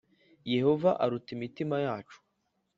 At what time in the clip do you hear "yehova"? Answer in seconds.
0.53-0.89